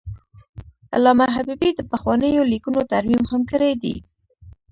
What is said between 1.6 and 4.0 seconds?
د پخوانیو لیکنو ترمیم هم کړی دی.